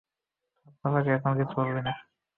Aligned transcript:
তোর 0.59 0.73
বাবাকে 0.83 1.09
এখন 1.13 1.31
কিছুই 1.39 1.55
বলবি 1.59 1.81
না। 1.81 1.93